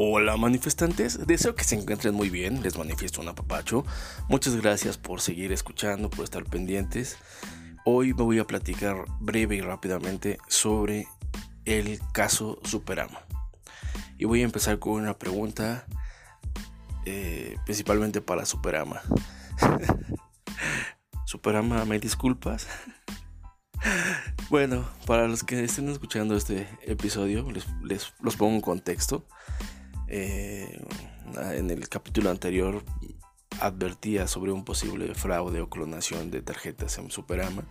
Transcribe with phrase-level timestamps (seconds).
[0.00, 3.84] Hola manifestantes, deseo que se encuentren muy bien, les manifiesto un apapacho.
[4.28, 7.18] Muchas gracias por seguir escuchando, por estar pendientes.
[7.84, 11.08] Hoy me voy a platicar breve y rápidamente sobre
[11.64, 13.26] el caso Superama.
[14.18, 15.84] Y voy a empezar con una pregunta
[17.04, 19.02] eh, principalmente para Superama.
[21.26, 22.68] Superama, ¿me disculpas?
[24.48, 27.50] bueno, para los que estén escuchando este episodio,
[27.82, 29.26] les, los pongo en contexto.
[30.08, 30.82] Eh,
[31.52, 32.82] en el capítulo anterior
[33.60, 37.64] advertía sobre un posible fraude o clonación de tarjetas en Superama.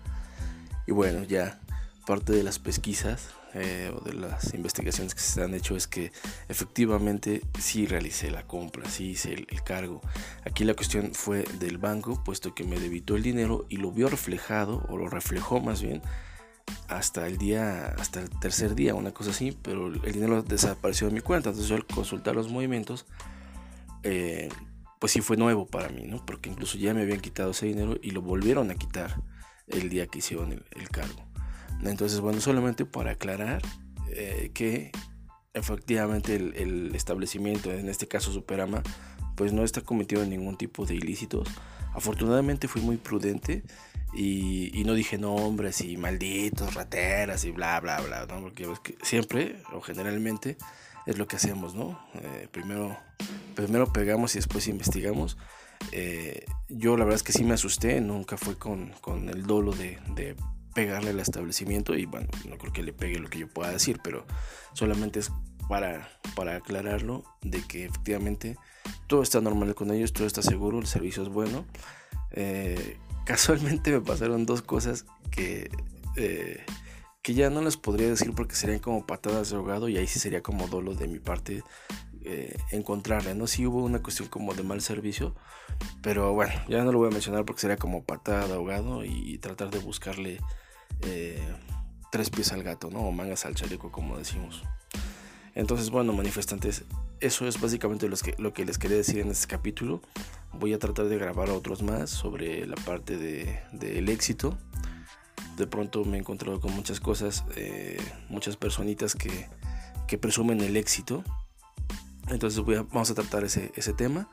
[0.85, 1.59] Y bueno, ya
[2.05, 6.11] parte de las pesquisas eh, o de las investigaciones que se han hecho es que
[6.47, 10.01] efectivamente sí realicé la compra, sí hice el, el, cargo.
[10.45, 14.09] Aquí la cuestión fue del banco, puesto que me debitó el dinero y lo vio
[14.09, 16.01] reflejado, o lo reflejó más bien,
[16.87, 21.13] hasta el día, hasta el tercer día, una cosa así, pero el dinero desapareció de
[21.13, 21.49] mi cuenta.
[21.49, 23.05] Entonces yo al consultar los movimientos,
[24.03, 24.49] eh,
[24.99, 26.25] pues sí fue nuevo para mí, ¿no?
[26.25, 29.21] Porque incluso ya me habían quitado ese dinero y lo volvieron a quitar
[29.67, 31.25] el día que hicieron el, cargo.
[31.83, 33.61] Entonces, bueno, solamente para aclarar
[34.09, 34.91] eh, que
[35.53, 38.81] efectivamente el, establecimiento, en este caso Superama,
[39.35, 41.47] pues no está cometiendo ningún tipo de ilícitos.
[41.97, 43.63] Afortunadamente fui muy prudente
[44.13, 48.43] y, no dije nombres y malditos, rateras y bla, bla, bla, ¿no?
[48.43, 48.67] Porque
[49.01, 50.57] siempre o generalmente
[51.07, 51.99] es lo que hacemos, ¿no?
[52.13, 52.95] Eh, primero,
[53.55, 55.39] primero pegamos y después investigamos.
[55.91, 59.71] Eh, yo la verdad es que sí me asusté, nunca fue con, con el dolo
[59.71, 60.35] de, de,
[60.75, 63.99] pegarle al establecimiento y bueno, no creo que le pegue lo que yo pueda decir,
[64.03, 64.27] pero
[64.73, 65.31] solamente es
[65.67, 68.57] para, para aclararlo de que efectivamente
[69.07, 71.65] todo está normal con ellos, todo está seguro, el servicio es bueno.
[72.31, 75.69] Eh, casualmente me pasaron dos cosas que,
[76.15, 76.65] eh,
[77.21, 80.19] que ya no les podría decir porque serían como patadas de ahogado y ahí sí
[80.19, 81.63] sería como dolo de mi parte
[82.29, 83.47] eh, encontrarle, ¿no?
[83.47, 85.33] Sí hubo una cuestión como de mal servicio,
[86.01, 89.37] pero bueno, ya no lo voy a mencionar porque sería como patada de ahogado y,
[89.37, 90.41] tratar de buscarle
[91.03, 91.41] eh,
[92.11, 92.99] tres pies al gato, ¿no?
[92.99, 94.63] O mangas al chaleco, como decimos.
[95.57, 96.83] Entonces, bueno, manifestantes,
[97.19, 98.07] eso es básicamente
[98.37, 100.01] lo que les quería decir en este capítulo.
[100.53, 104.55] Voy a tratar de grabar otros más sobre la parte del de, éxito.
[105.57, 107.97] De pronto me he encontrado con muchas cosas, eh,
[108.29, 109.47] muchas personitas que,
[110.07, 111.23] que, presumen el éxito.
[112.27, 114.29] Entonces voy a, vamos a tratar ese, ese, tema.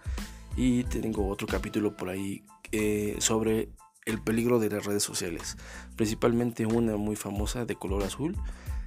[0.59, 3.71] Y tengo otro capítulo por ahí eh, sobre
[4.05, 5.57] el peligro de las redes sociales.
[5.97, 8.37] Principalmente una muy famosa de color azul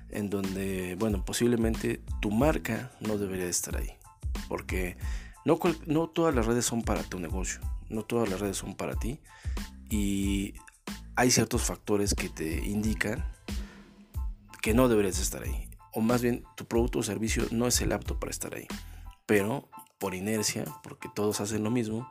[0.09, 3.91] en donde, bueno, posiblemente tu marca no debería estar ahí.
[4.47, 4.97] Porque
[5.45, 9.19] no, todas las redes son para tu negocio, no todas las redes son para ti.
[9.90, 10.53] Y
[11.16, 13.25] hay ciertos factores que te indican
[14.62, 15.69] que no deberías estar ahí.
[15.94, 18.67] O más bien, tu producto o servicio no es el apto para estar ahí.
[19.25, 22.09] Pero por inercia, porque todos hacen lo mismo,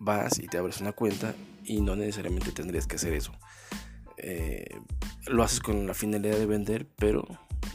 [0.00, 1.34] vas y te abres una cuenta
[1.64, 3.32] y no necesariamente tendrías que hacer eso.
[4.18, 4.78] Eh,
[5.26, 7.26] lo haces con la finalidad de vender, pero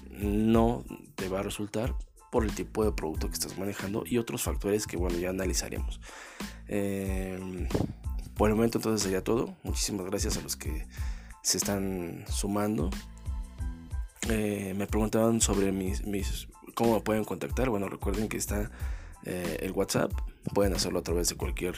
[0.09, 0.83] no
[1.15, 1.95] te va a resultar
[2.31, 5.99] por el tipo de producto que estás manejando y otros factores que bueno ya analizaremos.
[6.67, 7.67] Eh,
[8.35, 9.55] por el momento entonces sería todo.
[9.63, 10.87] Muchísimas gracias a los que
[11.43, 12.89] se están sumando.
[14.29, 17.69] Eh, me preguntaban sobre mis, mis, cómo me pueden contactar.
[17.69, 18.71] Bueno, recuerden que está
[19.23, 20.11] el WhatsApp.
[20.55, 21.75] Pueden hacerlo a través de cualquier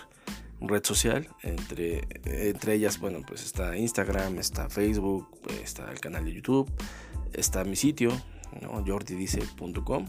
[0.67, 1.27] red social.
[1.41, 5.27] Entre, entre ellas, bueno, pues está Instagram, está Facebook,
[5.63, 6.71] está el canal de YouTube,
[7.33, 8.11] está mi sitio,
[8.61, 8.83] ¿no?
[8.85, 10.05] jordidice.com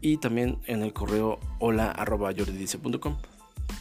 [0.00, 3.16] y también en el correo hola arroba jordidice.com.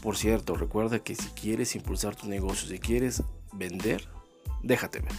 [0.01, 3.23] Por cierto, recuerda que si quieres impulsar tu negocio, si quieres
[3.53, 4.07] vender,
[4.63, 5.11] déjate ver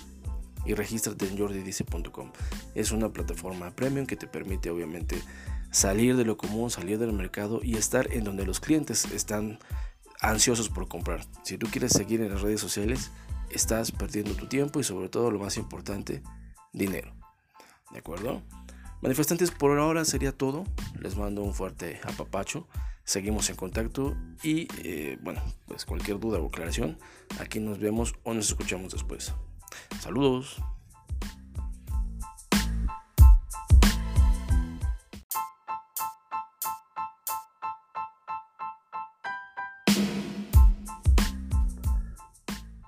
[0.65, 2.33] y regístrate en jordidice.com.
[2.75, 5.21] Es una plataforma premium que te permite obviamente
[5.71, 9.59] salir de lo común, salir del mercado y estar en donde los clientes están
[10.21, 11.25] ansiosos por comprar.
[11.43, 13.11] Si tú quieres seguir en las redes sociales,
[13.51, 16.23] estás perdiendo tu tiempo y sobre todo lo más importante,
[16.73, 17.13] dinero.
[17.91, 18.43] ¿De acuerdo?
[19.03, 20.65] Manifestantes, por ahora sería todo.
[20.99, 22.69] Les mando un fuerte apapacho.
[23.05, 26.99] Seguimos en contacto y eh, bueno, pues cualquier duda o aclaración,
[27.41, 29.35] aquí nos vemos o nos escuchamos después.
[30.01, 30.63] Saludos.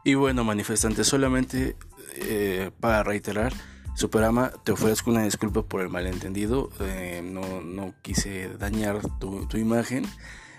[0.05, 1.77] Y bueno, manifestantes, solamente
[2.17, 3.53] eh, para reiterar,
[3.95, 6.71] Superama, te ofrezco una disculpa por el malentendido.
[6.81, 10.07] Eh, no, no, quise dañar tu, tu, imagen.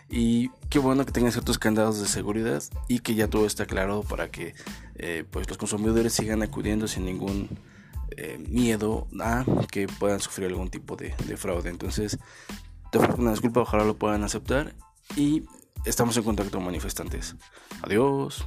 [0.10, 4.04] Y qué bueno que tengas ciertos candados de seguridad y que ya todo está aclarado
[4.04, 4.54] para que
[4.95, 7.50] eh, pues los consumidores sigan acudiendo sin ningún
[8.48, 11.72] miedo a que puedan sufrir algún tipo de, de fraude.
[11.72, 12.19] Entonces,
[12.92, 14.75] Te ofrezco una disculpa, ojalá lo puedan aceptar
[15.16, 15.46] y
[15.84, 17.36] estamos en contacto manifestantes.
[17.81, 18.46] Adiós.